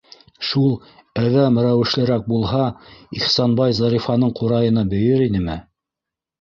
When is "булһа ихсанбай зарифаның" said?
2.33-4.35